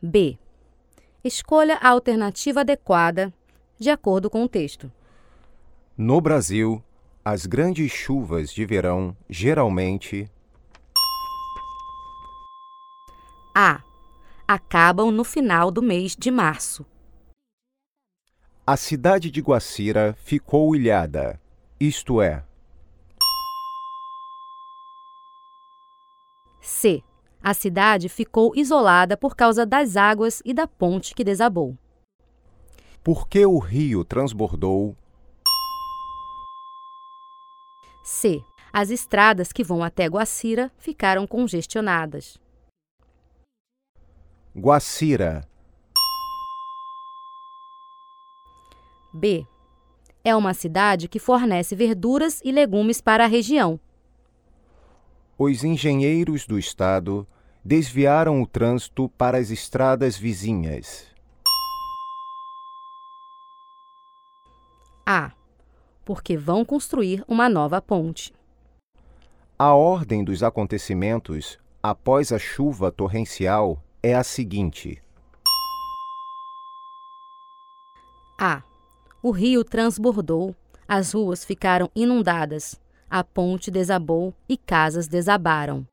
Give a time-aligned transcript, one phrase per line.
[0.00, 0.38] B.
[1.22, 3.32] Escolha a alternativa adequada
[3.78, 4.90] de acordo com o texto.
[5.96, 6.82] No Brasil,
[7.24, 10.30] as grandes chuvas de verão geralmente
[13.54, 13.82] A.
[14.46, 16.86] Acabam no final do mês de março.
[18.66, 21.40] a cidade de Guacira ficou ilhada,
[21.80, 22.44] isto é,
[26.60, 27.02] C.
[27.42, 31.76] A cidade ficou isolada por causa das águas e da ponte que desabou.
[33.02, 34.94] porque o rio transbordou,
[38.04, 38.42] C.
[38.72, 42.38] As estradas que vão até Guacira ficaram congestionadas.
[44.54, 45.46] Guacira,
[49.12, 49.46] B.
[50.24, 53.80] É uma cidade que fornece verduras e legumes para a região.
[55.38, 57.24] Os engenheiros do estado
[57.64, 61.06] desviaram o trânsito para as estradas vizinhas.
[65.06, 65.32] A.
[66.04, 68.34] Porque vão construir uma nova ponte.
[69.56, 75.00] A ordem dos acontecimentos após a chuva torrencial é a seguinte:
[78.40, 78.62] A.
[79.22, 80.54] O rio transbordou,
[80.86, 85.86] as ruas ficaram inundadas, a ponte desabou e casas desabaram.